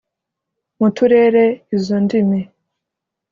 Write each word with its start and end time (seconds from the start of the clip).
Mu 0.79 0.87
turere 0.95 1.43
izo 1.75 1.95
ndimi 2.03 2.41